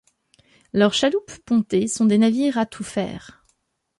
[0.73, 3.45] Leurs chaloupes pontées sont des navires à tout faire.